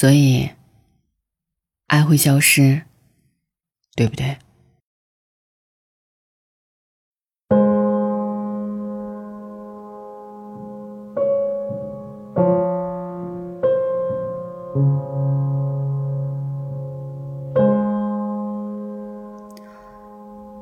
[0.00, 0.48] 所以，
[1.88, 2.84] 爱会消失，
[3.94, 4.38] 对不对？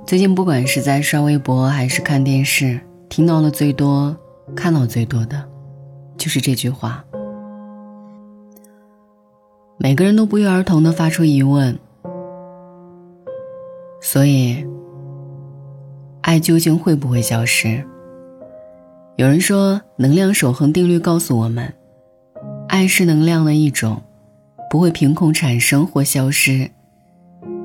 [0.04, 4.18] 最近不管是在刷微博还是看电视，听到的最多、
[4.56, 5.48] 看到最多的，
[6.16, 7.04] 就是这句话。
[9.80, 11.78] 每个人都不约而同的发出疑问：
[14.00, 14.66] 所以，
[16.22, 17.84] 爱究竟会不会消失？
[19.14, 21.72] 有人说，能量守恒定律告诉我们，
[22.66, 24.02] 爱是能量的一种，
[24.68, 26.68] 不会凭空产生或消失，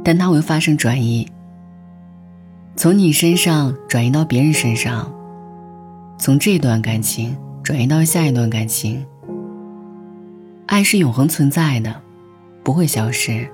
[0.04, 1.28] 但它会发生转移。
[2.76, 5.12] 从你身上转移到别人身上，
[6.20, 9.04] 从这段感情转移到下一段感情。
[10.74, 12.02] 爱是永恒存在的，
[12.64, 13.48] 不会消失，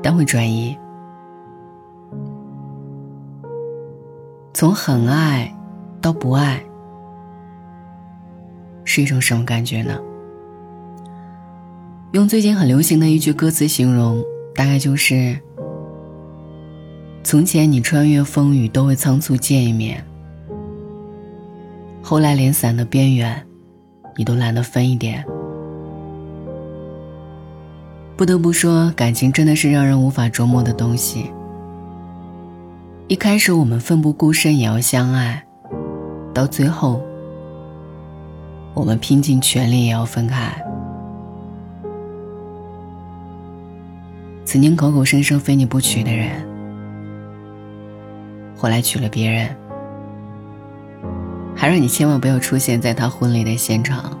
[0.00, 0.78] 但会转移。
[4.54, 5.52] 从很爱
[6.00, 6.62] 到不爱，
[8.84, 9.98] 是一种什么感觉呢？
[12.12, 14.24] 用最近很流行的一句歌词形容，
[14.54, 15.36] 大概就是。
[17.24, 20.06] 从前，你穿越风雨都会仓促见一面。
[22.00, 23.44] 后来，连伞的边缘，
[24.16, 25.26] 你都懒得分一点。
[28.22, 31.32] 不得不说，感情真的是让人无法琢磨的东西。
[33.08, 35.42] 一开始，我们奋不顾身也要相爱；
[36.32, 37.02] 到最后，
[38.74, 40.54] 我们拼尽全力也要分开。
[44.44, 46.30] 曾经口口声声非你不娶的人。
[48.56, 49.48] 后来娶了别人，
[51.56, 54.16] 还让你千万不要出现在他婚礼的现场。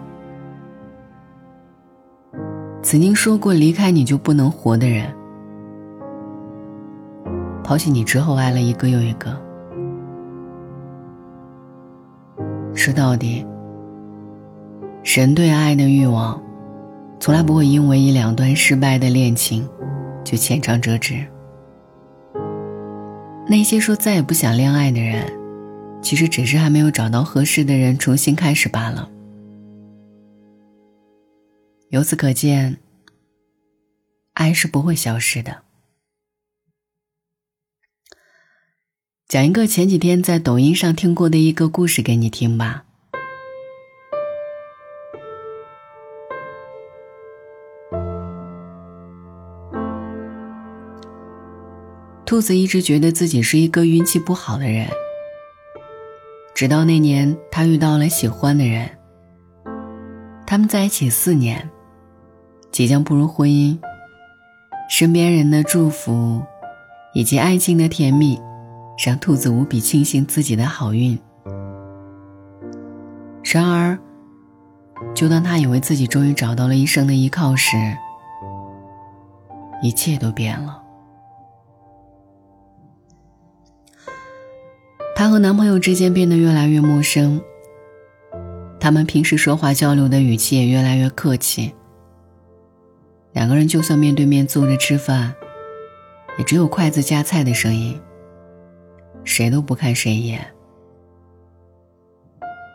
[2.82, 5.06] 曾经说过离开你就不能活的人，
[7.62, 9.40] 抛弃你之后爱了一个又一个。
[12.74, 13.46] 说到底，
[15.04, 16.42] 神对爱的欲望，
[17.20, 19.66] 从来不会因为一两段失败的恋情，
[20.24, 21.24] 就浅尝辄止。
[23.46, 25.24] 那些说再也不想恋爱的人，
[26.00, 29.08] 其实只是还没有找到合适的人重新开始罢了。
[31.92, 32.78] 由此可见，
[34.32, 35.60] 爱是不会消失的。
[39.28, 42.86] 讲一个前几天在抖音上听过的一个故事给你听吧。
[52.24, 54.88] 兔子一直觉得自己是一个运气不好的人，
[56.54, 58.98] 直到那年他遇到了喜欢的人。
[60.46, 61.70] 他们在一起四年，
[62.72, 63.78] 即将步入婚姻，
[64.88, 66.42] 身边人的祝福，
[67.12, 68.40] 以及爱情的甜蜜，
[69.04, 71.18] 让兔子无比庆幸自己的好运。
[73.44, 73.98] 然而，
[75.14, 77.76] 就当他以为自己终于找到了一生的依靠时，
[79.82, 80.82] 一切都变了。
[85.14, 87.38] 她和男朋友之间变得越来越陌生。
[88.80, 91.74] 他们平时说话交流的语气也越来越客气。
[93.32, 95.34] 两个人就算面对面坐着吃饭，
[96.38, 98.00] 也只有筷子夹菜的声音，
[99.24, 100.46] 谁都不看谁一眼。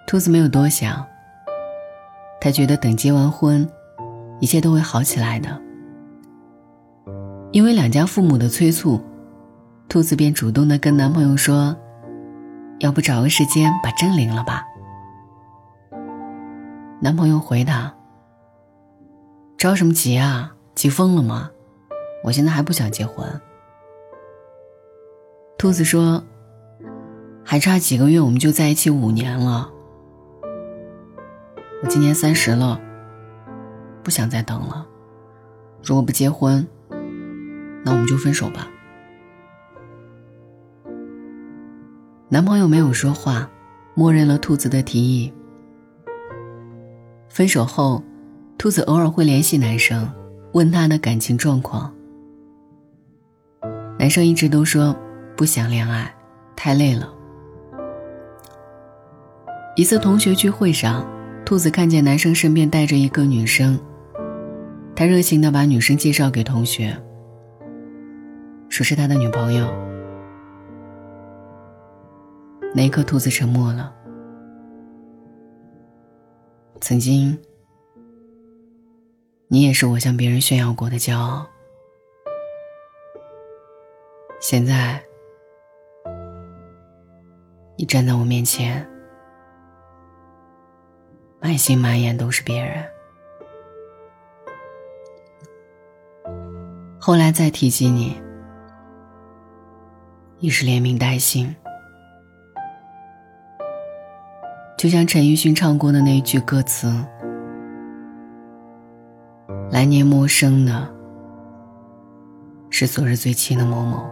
[0.07, 1.05] 兔子没有多想，
[2.39, 3.67] 他觉得等结完婚，
[4.39, 5.61] 一切都会好起来的。
[7.51, 9.01] 因为两家父母的催促，
[9.89, 11.75] 兔子便主动的跟男朋友说。
[12.79, 14.63] 要不找个时间把证领了吧？
[16.99, 17.91] 男朋友回答
[19.57, 20.55] ：“着什么急啊？
[20.75, 21.49] 急疯了吗？
[22.23, 23.27] 我现在还不想结婚。”
[25.57, 26.23] 兔子说
[27.43, 29.71] ：“还差几个月我们就在一起五年了，
[31.81, 32.79] 我今年三十了，
[34.03, 34.85] 不想再等了。
[35.81, 36.67] 如果不结婚，
[37.83, 38.67] 那我们就分手吧。”
[42.29, 43.49] 男朋友没有说话，
[43.95, 45.33] 默认了兔子的提议。
[47.29, 48.03] 分手后，
[48.57, 50.11] 兔子偶尔会联系男生，
[50.53, 51.93] 问他的感情状况。
[53.99, 54.95] 男生一直都说
[55.35, 56.11] 不想恋爱，
[56.55, 57.13] 太累了。
[59.75, 61.05] 一次同学聚会上，
[61.45, 63.79] 兔子看见男生身边带着一个女生，
[64.95, 66.97] 他热情的把女生介绍给同学，
[68.69, 69.67] 说是他的女朋友。
[72.73, 73.93] 那一刻，兔子沉默了。
[76.81, 77.37] 曾经，
[79.49, 81.47] 你也是我向别人炫耀过的骄傲。
[84.41, 85.01] 现在，
[87.77, 88.85] 你站在我面前，
[91.39, 92.85] 满心满眼都是别人。
[96.99, 98.21] 后来再提及你，
[100.39, 101.55] 已是连名带姓。
[104.77, 106.93] 就像陈奕迅唱过的那一句歌词
[109.77, 110.91] ：“来年陌生的，
[112.71, 114.03] 是昨日最亲的某某。”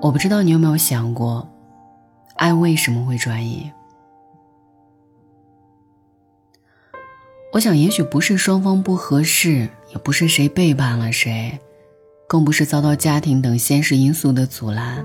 [0.00, 1.46] 我不知道你有没有想过，
[2.36, 3.70] 爱为什么会转移？
[7.52, 11.60] 我想，也许不是双方不合适，也不是谁背叛了谁，
[12.26, 15.04] 更不是遭到家庭等现实因素的阻拦。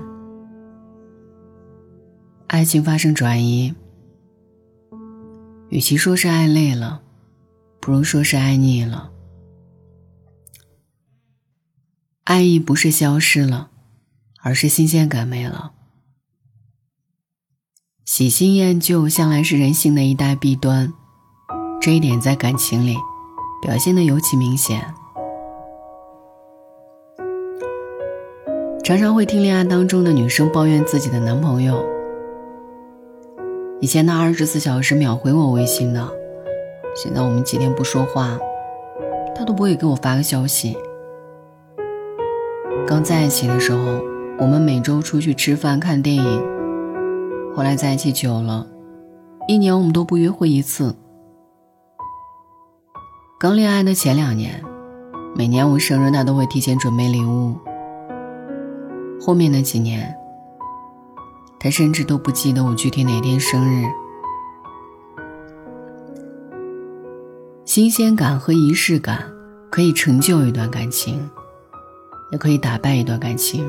[2.46, 3.74] 爱情发生转移，
[5.72, 7.00] 与其说是爱累了，
[7.80, 9.10] 不如说是爱腻了。
[12.24, 13.70] 爱意不是消失了。
[14.44, 15.70] 而是新鲜感没了，
[18.04, 20.92] 喜新厌旧向来是人性的一大弊端，
[21.80, 22.96] 这一点在感情里
[23.62, 24.92] 表现的尤其明显。
[28.82, 31.80] 常常会听恋爱当中的女生抱怨自己的男朋友，
[33.82, 36.08] 以前他二十四小时秒回我微信的，
[36.94, 38.38] 现在我们几天不说话，
[39.34, 40.76] 他都不会给我发个消息。
[42.86, 44.00] 刚在一起的时候。
[44.38, 46.42] 我们每周出去吃饭、看电影，
[47.54, 48.66] 后来在一起久了，
[49.46, 50.96] 一年我们都不约会一次。
[53.38, 54.64] 刚恋爱的前两年，
[55.36, 57.54] 每年我生日他都会提前准备礼物。
[59.20, 60.12] 后面的几年，
[61.62, 63.86] 他甚至都不记得我具体哪天生日。
[67.64, 69.32] 新鲜感和仪式感
[69.70, 71.30] 可以成就一段感情，
[72.32, 73.64] 也可以打败一段感情。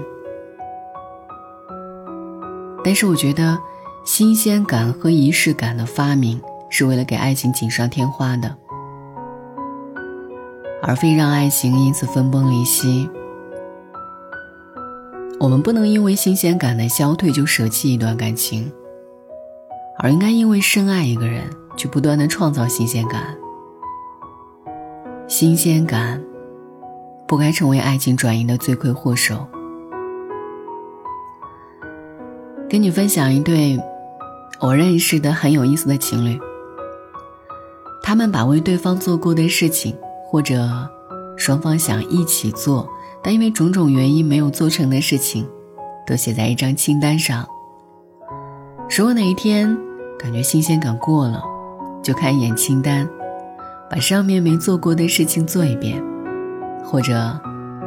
[2.84, 3.60] 但是我觉得，
[4.04, 6.42] 新鲜感和仪式感的发明
[6.72, 8.58] 是为了给爱情锦上添花的，
[10.82, 13.08] 而非让爱情因此分崩离析。
[15.44, 18.72] 我们不能因为新鲜感的消退就舍弃一段感情，
[20.00, 21.44] 而应该因为深爱一个人，
[21.76, 23.36] 去不断的创造新鲜感。
[25.28, 26.24] 新鲜感，
[27.28, 29.46] 不该成为爱情转移的罪魁祸首。
[32.70, 33.78] 跟你分享一对
[34.62, 36.40] 我认识的很有意思的情侣，
[38.02, 39.94] 他们把为对方做过的事情，
[40.26, 40.90] 或者
[41.36, 42.88] 双方想一起做
[43.24, 45.48] 但因为种种原因没有做成的事情，
[46.06, 47.48] 都写在一张清单上。
[48.96, 49.78] 如果哪一天
[50.20, 51.42] 感觉新鲜感过了，
[52.04, 53.08] 就看一眼清单，
[53.90, 56.04] 把上面没做过的事情做一遍，
[56.84, 57.40] 或者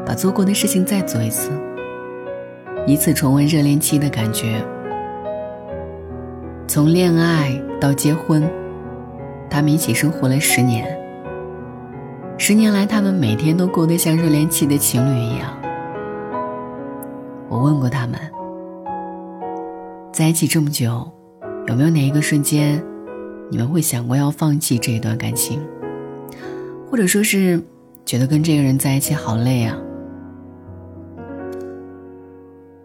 [0.07, 1.51] 把做过的事情再做一次，
[2.87, 4.65] 以此重温热恋期的感觉。
[6.67, 8.43] 从恋爱到结婚，
[9.51, 10.99] 他们一起生活了十年。
[12.39, 15.59] 十年来，他们每天都过得像热恋期的情侣一样。
[17.49, 18.21] 我问过他们，
[20.13, 21.11] 在一起这么久，
[21.67, 22.85] 有没有哪一个瞬间，
[23.51, 25.61] 你们会想过要放弃这一段感情，
[26.91, 27.63] 或者说是
[28.05, 29.77] 觉得跟这个人在一起好累啊？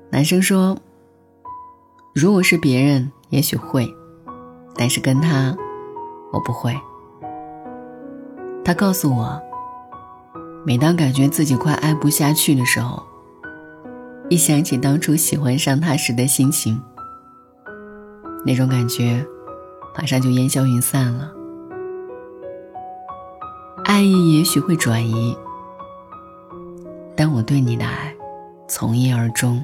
[0.10, 0.78] 男生说
[2.16, 3.88] ：“如果是别人。”也许会，
[4.76, 5.56] 但是跟他，
[6.34, 6.76] 我不会。
[8.64, 9.42] 他告诉我，
[10.66, 13.02] 每当感觉自己快爱不下去的时候，
[14.30, 16.82] 一想起当初喜欢上他时的心情，
[18.46, 19.26] 那种感觉，
[19.98, 21.32] 马上就烟消云散了。
[23.84, 25.36] 爱意也许会转移，
[27.16, 28.16] 但我对你的爱，
[28.68, 29.62] 从一而终。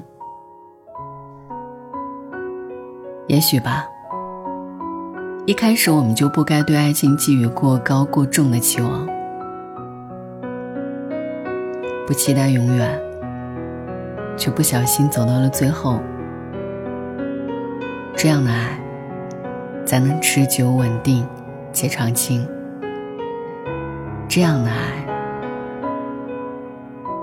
[3.28, 3.86] 也许吧。
[5.48, 9.08] 一开始我们就不该对爱情寄予过高过重的期望，
[12.06, 13.00] 不期待永远，
[14.36, 16.02] 却不小心走到了最后。
[18.14, 18.78] 这样的爱，
[19.86, 21.26] 才能持久稳定
[21.72, 22.46] 且长青。
[24.28, 25.06] 这样的爱，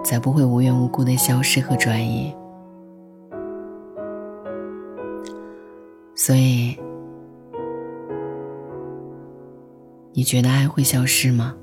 [0.04, 2.34] 才不会无缘无故的消失和转移。
[6.16, 6.76] 所以，
[10.18, 11.54] 你觉得爱会消失吗？